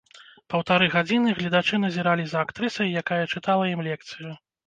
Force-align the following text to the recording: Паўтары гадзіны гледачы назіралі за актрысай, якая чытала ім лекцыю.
Паўтары 0.53 0.85
гадзіны 0.93 1.33
гледачы 1.39 1.79
назіралі 1.83 2.25
за 2.31 2.41
актрысай, 2.45 2.89
якая 3.05 3.19
чытала 3.33 3.71
ім 3.75 3.87
лекцыю. 3.89 4.31